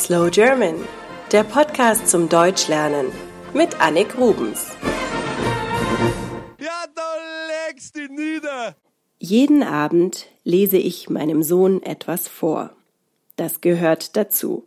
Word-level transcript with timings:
Slow 0.00 0.30
German, 0.30 0.76
der 1.30 1.44
Podcast 1.44 2.08
zum 2.08 2.30
Deutschlernen 2.30 3.12
mit 3.52 3.82
Annik 3.82 4.16
Rubens. 4.16 4.68
Ja, 6.58 6.84
da 6.94 7.68
legst 7.68 7.96
du 7.96 8.06
nieder. 8.08 8.76
Jeden 9.18 9.62
Abend 9.62 10.28
lese 10.42 10.78
ich 10.78 11.10
meinem 11.10 11.42
Sohn 11.42 11.82
etwas 11.82 12.28
vor. 12.28 12.70
Das 13.36 13.60
gehört 13.60 14.16
dazu. 14.16 14.64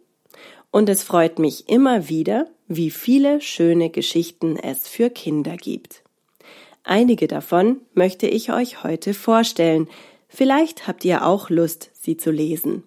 Und 0.70 0.88
es 0.88 1.02
freut 1.02 1.39
mich 1.39 1.68
immer 1.68 2.09
wieder, 2.09 2.45
wie 2.68 2.91
viele 2.91 3.41
schöne 3.41 3.89
Geschichten 3.89 4.55
es 4.55 4.88
für 4.88 5.09
Kinder 5.09 5.57
gibt. 5.57 6.04
Einige 6.84 7.25
davon 7.25 7.81
möchte 7.95 8.27
ich 8.27 8.54
euch 8.54 8.84
heute 8.84 9.15
vorstellen. 9.15 9.89
Vielleicht 10.29 10.86
habt 10.86 11.04
ihr 11.04 11.25
auch 11.25 11.50
Lust, 11.50 11.89
sie 11.93 12.18
zu 12.18 12.29
lesen. 12.29 12.84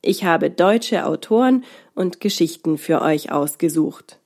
Ich 0.00 0.24
habe 0.24 0.50
deutsche 0.50 1.06
Autoren 1.06 1.64
und 1.94 2.20
Geschichten 2.20 2.78
für 2.78 3.02
euch 3.02 3.32
ausgesucht. 3.32 4.20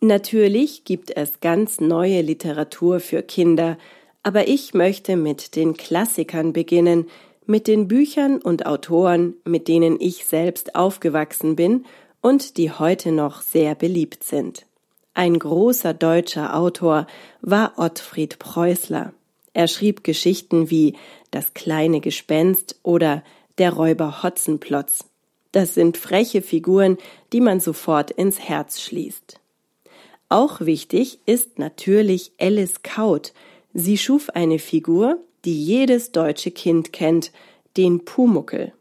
Natürlich 0.00 0.84
gibt 0.84 1.16
es 1.16 1.40
ganz 1.40 1.80
neue 1.80 2.20
Literatur 2.20 3.00
für 3.00 3.22
Kinder, 3.22 3.78
aber 4.22 4.48
ich 4.48 4.74
möchte 4.74 5.16
mit 5.16 5.56
den 5.56 5.76
Klassikern 5.76 6.52
beginnen, 6.52 7.08
mit 7.46 7.66
den 7.66 7.88
Büchern 7.88 8.40
und 8.40 8.66
Autoren, 8.66 9.34
mit 9.44 9.68
denen 9.68 10.00
ich 10.00 10.24
selbst 10.24 10.74
aufgewachsen 10.74 11.56
bin 11.56 11.84
und 12.20 12.56
die 12.56 12.70
heute 12.70 13.12
noch 13.12 13.42
sehr 13.42 13.74
beliebt 13.74 14.24
sind. 14.24 14.66
Ein 15.12 15.38
großer 15.38 15.94
deutscher 15.94 16.56
Autor 16.56 17.06
war 17.40 17.74
Ottfried 17.76 18.38
Preußler. 18.38 19.12
Er 19.52 19.68
schrieb 19.68 20.04
Geschichten 20.04 20.70
wie 20.70 20.96
Das 21.30 21.54
kleine 21.54 22.00
Gespenst 22.00 22.80
oder 22.82 23.22
Der 23.58 23.72
Räuber 23.72 24.24
Hotzenplotz. 24.24 25.04
Das 25.52 25.74
sind 25.74 25.96
freche 25.96 26.42
Figuren, 26.42 26.98
die 27.32 27.40
man 27.40 27.60
sofort 27.60 28.10
ins 28.10 28.40
Herz 28.40 28.80
schließt. 28.80 29.38
Auch 30.28 30.60
wichtig 30.62 31.20
ist 31.26 31.60
natürlich 31.60 32.32
Alice 32.40 32.82
Kaut. 32.82 33.32
Sie 33.72 33.96
schuf 33.96 34.30
eine 34.30 34.58
Figur, 34.58 35.18
die 35.44 35.62
jedes 35.62 36.10
deutsche 36.10 36.50
Kind 36.50 36.92
kennt, 36.92 37.30
den 37.76 38.04
Pumuckel. 38.04 38.72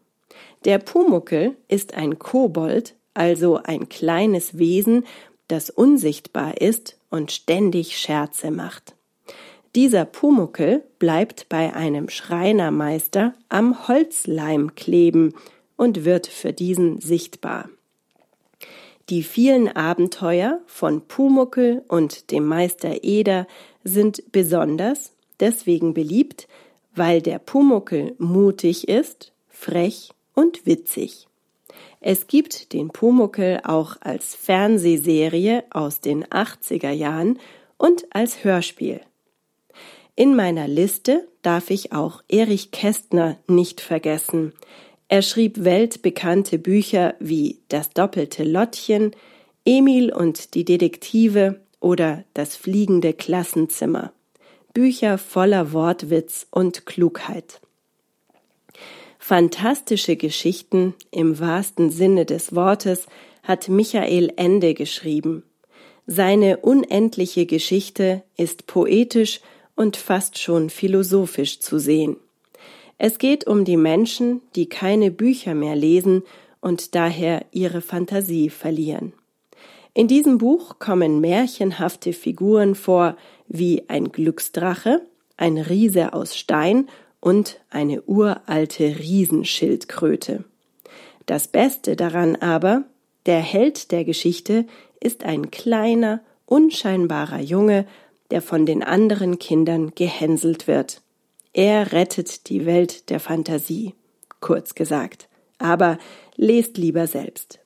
Der 0.65 0.79
Pumuckel 0.79 1.55
ist 1.67 1.93
ein 1.93 2.17
Kobold, 2.17 2.95
also 3.13 3.57
ein 3.57 3.89
kleines 3.89 4.57
Wesen, 4.57 5.05
das 5.47 5.69
unsichtbar 5.69 6.59
ist 6.59 6.97
und 7.11 7.31
ständig 7.31 7.95
Scherze 7.99 8.49
macht. 8.49 8.95
Dieser 9.75 10.05
Pumuckel 10.05 10.83
bleibt 10.99 11.49
bei 11.49 11.73
einem 11.73 12.07
Schreinermeister 12.07 13.33
am 13.49 13.87
Holzleim 13.87 14.75
kleben 14.75 15.33
und 15.75 16.05
wird 16.05 16.27
für 16.27 16.53
diesen 16.53 17.01
sichtbar. 17.01 17.69
Die 19.09 19.23
vielen 19.23 19.67
Abenteuer 19.67 20.61
von 20.67 21.01
Pumuckel 21.01 21.83
und 21.87 22.29
dem 22.31 22.45
Meister 22.45 23.03
Eder 23.03 23.47
sind 23.83 24.31
besonders 24.31 25.13
deswegen 25.39 25.93
beliebt, 25.93 26.47
weil 26.95 27.21
der 27.21 27.39
Pumuckel 27.39 28.15
mutig 28.19 28.87
ist, 28.87 29.33
frech 29.49 30.11
und 30.35 30.65
witzig. 30.67 31.27
Es 31.99 32.27
gibt 32.27 32.73
den 32.73 32.89
Pumuckel 32.89 33.59
auch 33.63 33.97
als 34.01 34.35
Fernsehserie 34.35 35.63
aus 35.71 35.99
den 35.99 36.25
80er 36.25 36.91
Jahren 36.91 37.39
und 37.77 38.05
als 38.15 38.43
Hörspiel. 38.43 39.01
In 40.15 40.35
meiner 40.35 40.67
Liste 40.67 41.27
darf 41.41 41.71
ich 41.71 41.91
auch 41.91 42.21
Erich 42.29 42.69
Kästner 42.69 43.39
nicht 43.47 43.81
vergessen. 43.81 44.53
Er 45.07 45.23
schrieb 45.23 45.63
weltbekannte 45.63 46.59
Bücher 46.59 47.15
wie 47.19 47.61
Das 47.67 47.89
doppelte 47.89 48.43
Lottchen, 48.43 49.15
Emil 49.65 50.13
und 50.13 50.53
die 50.53 50.65
Detektive 50.65 51.61
oder 51.79 52.23
Das 52.35 52.55
fliegende 52.55 53.13
Klassenzimmer. 53.13 54.13
Bücher 54.73 55.17
voller 55.17 55.73
Wortwitz 55.73 56.45
und 56.51 56.85
Klugheit. 56.85 57.59
Fantastische 59.17 60.15
Geschichten 60.15 60.93
im 61.09 61.39
wahrsten 61.39 61.89
Sinne 61.89 62.25
des 62.25 62.53
Wortes 62.53 63.07
hat 63.41 63.67
Michael 63.67 64.31
Ende 64.35 64.75
geschrieben. 64.75 65.43
Seine 66.05 66.57
unendliche 66.57 67.45
Geschichte 67.45 68.23
ist 68.35 68.67
poetisch 68.67 69.41
und 69.75 69.97
fast 69.97 70.37
schon 70.37 70.69
philosophisch 70.69 71.59
zu 71.59 71.79
sehen. 71.79 72.17
Es 72.97 73.17
geht 73.17 73.47
um 73.47 73.65
die 73.65 73.77
Menschen, 73.77 74.41
die 74.55 74.67
keine 74.67 75.11
Bücher 75.11 75.55
mehr 75.55 75.75
lesen 75.75 76.23
und 76.61 76.95
daher 76.95 77.45
ihre 77.51 77.81
Fantasie 77.81 78.49
verlieren. 78.49 79.13
In 79.93 80.07
diesem 80.07 80.37
Buch 80.37 80.79
kommen 80.79 81.19
märchenhafte 81.21 82.13
Figuren 82.13 82.75
vor, 82.75 83.15
wie 83.47 83.83
ein 83.89 84.11
Glücksdrache, 84.11 85.01
ein 85.37 85.57
Riese 85.57 86.13
aus 86.13 86.35
Stein 86.35 86.87
und 87.19 87.59
eine 87.69 88.01
uralte 88.03 88.99
Riesenschildkröte. 88.99 90.45
Das 91.25 91.47
Beste 91.47 91.95
daran 91.95 92.35
aber, 92.37 92.85
der 93.25 93.39
Held 93.39 93.91
der 93.91 94.03
Geschichte 94.03 94.65
ist 94.99 95.23
ein 95.23 95.51
kleiner, 95.51 96.21
unscheinbarer 96.45 97.39
Junge, 97.39 97.85
der 98.31 98.41
von 98.41 98.65
den 98.65 98.83
anderen 98.83 99.39
Kindern 99.39 99.91
gehänselt 99.95 100.67
wird. 100.67 101.01
Er 101.53 101.91
rettet 101.91 102.49
die 102.49 102.65
Welt 102.65 103.09
der 103.09 103.19
Fantasie, 103.19 103.93
kurz 104.39 104.75
gesagt. 104.75 105.29
Aber 105.59 105.97
lest 106.35 106.77
lieber 106.77 107.07
selbst. 107.07 107.59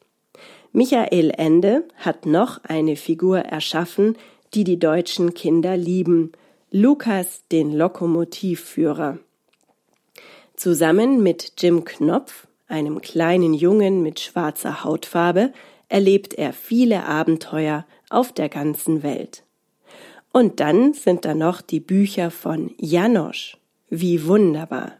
Michael 0.73 1.31
Ende 1.35 1.88
hat 1.95 2.25
noch 2.25 2.63
eine 2.63 2.95
Figur 2.95 3.40
erschaffen, 3.40 4.18
die 4.53 4.63
die 4.63 4.78
deutschen 4.78 5.34
Kinder 5.34 5.78
lieben, 5.78 6.34
Lukas 6.69 7.44
den 7.51 7.72
Lokomotivführer. 7.72 9.19
Zusammen 10.56 11.24
mit 11.24 11.53
Jim 11.59 11.85
Knopf, 11.85 12.47
einem 12.68 13.00
kleinen 13.00 13.53
Jungen 13.53 14.03
mit 14.03 14.19
schwarzer 14.19 14.84
Hautfarbe, 14.84 15.53
erlebt 15.88 16.34
er 16.34 16.51
viele 16.51 17.06
Abenteuer 17.06 17.85
auf 18.09 18.34
der 18.34 18.50
ganzen 18.50 19.03
Welt. 19.03 19.44
Und 20.38 20.59
dann 20.59 20.94
sind 20.94 21.25
da 21.25 21.34
noch 21.34 21.62
die 21.62 21.80
Bücher 21.80 22.30
von 22.30 22.70
Janosch. 22.78 23.58
Wie 23.90 24.28
wunderbar. 24.28 24.92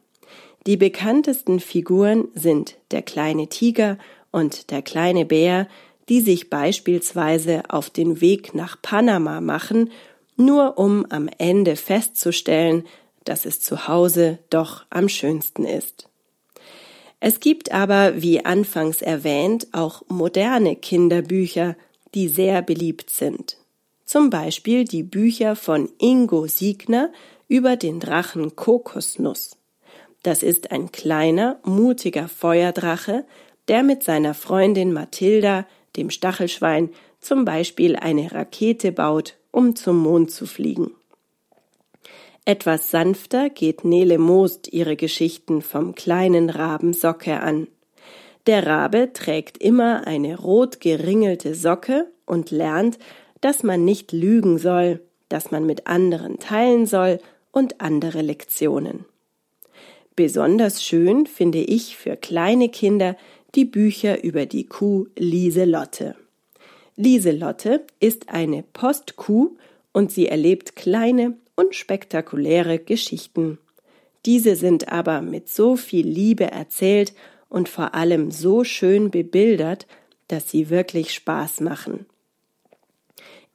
Die 0.66 0.78
bekanntesten 0.78 1.60
Figuren 1.60 2.30
sind 2.34 2.78
der 2.90 3.04
kleine 3.04 3.48
Tiger 3.48 4.00
und 4.32 4.72
der 4.72 4.82
kleine 4.82 5.28
Bär, 5.28 5.68
die 6.10 6.22
sich 6.22 6.50
beispielsweise 6.50 7.62
auf 7.70 7.92
den 7.92 8.20
Weg 8.20 8.56
nach 8.56 8.82
Panama 8.82 9.40
machen, 9.40 9.92
nur 10.38 10.80
um 10.80 11.06
am 11.12 11.30
Ende 11.38 11.76
festzustellen, 11.76 12.88
dass 13.24 13.46
es 13.46 13.62
zu 13.62 13.88
Hause 13.88 14.40
doch 14.50 14.88
am 14.90 15.08
schönsten 15.08 15.66
ist. 15.66 16.10
Es 17.20 17.40
gibt 17.40 17.72
aber, 17.72 18.24
wie 18.24 18.44
anfangs 18.44 19.04
erwähnt, 19.04 19.68
auch 19.72 20.02
moderne 20.08 20.76
Kinderbücher, 20.76 21.76
die 22.16 22.28
sehr 22.28 22.64
beliebt 22.64 23.12
sind. 23.12 23.58
Zum 24.08 24.30
Beispiel 24.30 24.86
die 24.86 25.04
Bücher 25.04 25.58
von 25.58 25.90
Ingo 25.98 26.48
Siegner 26.48 27.12
über 27.50 27.76
den 27.76 28.00
Drachen 28.00 28.56
Kokosnuss. 28.56 29.58
Das 30.24 30.44
ist 30.44 30.72
ein 30.72 30.94
kleiner, 30.94 31.60
mutiger 31.66 32.30
Feuerdrache, 32.30 33.26
der 33.68 33.84
mit 33.84 34.04
seiner 34.04 34.34
Freundin 34.34 34.94
Mathilda, 34.94 35.68
dem 35.98 36.10
Stachelschwein, 36.10 36.90
zum 37.20 37.44
Beispiel 37.44 37.98
eine 37.98 38.32
Rakete 38.32 38.94
baut, 38.94 39.36
um 39.52 39.76
zum 39.76 39.98
Mond 39.98 40.32
zu 40.32 40.46
fliegen. 40.46 40.92
Etwas 42.46 42.90
sanfter 42.90 43.50
geht 43.50 43.84
Nele 43.84 44.20
Most 44.20 44.72
ihre 44.72 44.96
Geschichten 44.96 45.62
vom 45.62 45.96
kleinen 45.96 46.50
Raben 46.50 46.94
Socke 46.94 47.42
an. 47.42 47.68
Der 48.46 48.66
Rabe 48.66 49.12
trägt 49.12 49.58
immer 49.58 50.08
eine 50.08 50.40
rot 50.40 50.80
geringelte 50.80 51.56
Socke 51.56 52.10
und 52.26 52.52
lernt, 52.52 52.98
dass 53.48 53.64
man 53.64 53.86
nicht 53.86 54.12
lügen 54.12 54.58
soll, 54.58 55.00
dass 55.30 55.52
man 55.52 55.66
mit 55.66 55.88
anderen 55.88 56.38
teilen 56.38 56.86
soll 56.86 57.22
und 57.54 57.80
andere 57.80 58.22
Lektionen. 58.22 59.06
Besonders 60.18 60.84
schön 60.84 61.26
finde 61.28 61.60
ich 61.60 61.96
für 61.96 62.18
kleine 62.18 62.68
Kinder 62.68 63.16
die 63.56 63.64
Bücher 63.64 64.22
über 64.22 64.46
die 64.46 64.66
Kuh 64.66 65.08
Lieselotte. 65.18 66.18
Lieselotte 66.98 67.86
ist 68.02 68.28
eine 68.28 68.66
Postkuh 68.74 69.56
und 69.94 70.12
sie 70.12 70.28
erlebt 70.28 70.76
kleine 70.76 71.38
und 71.56 71.74
spektakuläre 71.74 72.80
Geschichten. 72.80 73.60
Diese 74.26 74.58
sind 74.58 74.92
aber 74.92 75.22
mit 75.22 75.48
so 75.48 75.78
viel 75.78 76.06
Liebe 76.06 76.52
erzählt 76.52 77.14
und 77.48 77.70
vor 77.70 77.96
allem 77.96 78.30
so 78.30 78.66
schön 78.66 79.10
bebildert, 79.10 79.88
dass 80.28 80.52
sie 80.52 80.70
wirklich 80.70 81.14
Spaß 81.14 81.62
machen. 81.62 82.08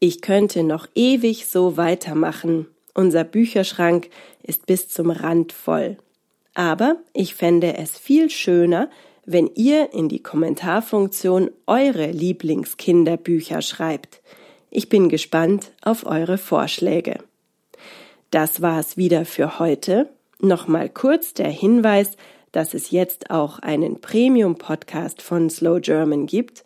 Ich 0.05 0.21
könnte 0.21 0.65
noch 0.65 0.89
ewig 0.97 1.47
so 1.47 1.77
weitermachen. 1.77 2.67
Unser 2.93 3.23
Bücherschrank 3.23 4.11
ist 4.43 4.67
bis 4.67 4.89
zum 4.89 5.13
Rand 5.13 5.53
voll. 5.53 5.97
Aber 6.55 6.97
ich 7.13 7.37
fände 7.37 7.77
es 7.77 8.01
viel 8.01 8.29
schöner, 8.29 8.91
wenn 9.27 9.49
ihr 9.55 9.95
in 9.95 10.09
die 10.09 10.21
Kommentarfunktion 10.21 11.53
eure 11.69 12.11
Lieblingskinderbücher 12.11 13.63
schreibt. 13.63 14.23
Ich 14.71 14.89
bin 14.89 15.09
gespannt 15.09 15.71
auf 15.83 16.05
eure 16.05 16.37
Vorschläge. 16.37 17.19
Das 18.33 18.61
war's 18.61 18.97
wieder 18.97 19.25
für 19.25 19.61
heute. 19.61 20.09
Nochmal 20.41 20.89
kurz 20.89 21.33
der 21.33 21.51
Hinweis, 21.51 22.17
dass 22.51 22.75
es 22.75 22.91
jetzt 22.91 23.31
auch 23.31 23.61
einen 23.61 24.01
Premium-Podcast 24.01 25.23
von 25.23 25.49
Slow 25.49 25.81
German 25.81 26.27
gibt. 26.27 26.65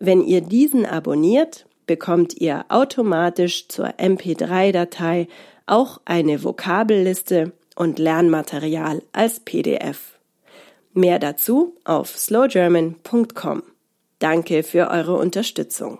Wenn 0.00 0.22
ihr 0.24 0.40
diesen 0.40 0.86
abonniert, 0.86 1.66
bekommt 1.88 2.34
ihr 2.34 2.64
automatisch 2.68 3.66
zur 3.66 3.88
MP3-Datei 3.88 5.26
auch 5.66 6.00
eine 6.04 6.44
Vokabelliste 6.44 7.52
und 7.74 7.98
Lernmaterial 7.98 9.02
als 9.12 9.40
PDF. 9.40 10.18
Mehr 10.92 11.18
dazu 11.18 11.76
auf 11.84 12.16
slowgerman.com. 12.16 13.64
Danke 14.20 14.62
für 14.62 14.88
eure 14.90 15.16
Unterstützung. 15.16 15.98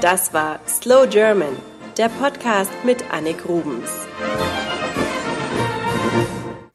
Das 0.00 0.34
war 0.34 0.58
Slow 0.66 1.06
German, 1.06 1.56
der 1.96 2.08
Podcast 2.08 2.72
mit 2.84 3.12
Annik 3.12 3.48
Rubens. 3.48 3.90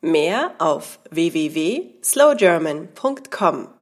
Mehr 0.08 0.56
auf 0.60 1.00
www.slowgerman.com. 1.12 3.68